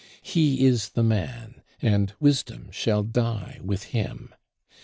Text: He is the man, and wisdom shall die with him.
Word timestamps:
He 0.23 0.65
is 0.65 0.89
the 0.89 1.03
man, 1.03 1.61
and 1.79 2.11
wisdom 2.19 2.71
shall 2.71 3.03
die 3.03 3.59
with 3.63 3.83
him. 3.93 4.33